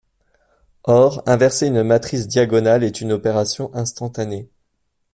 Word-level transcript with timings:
Or, 0.85 1.21
inverser 1.27 1.67
une 1.67 1.83
matrice 1.83 2.27
diagonale 2.27 2.83
est 2.83 3.01
une 3.01 3.11
opération 3.11 3.69
instantanée. 3.75 4.49